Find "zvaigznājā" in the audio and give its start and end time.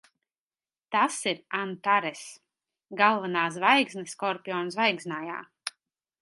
4.79-5.39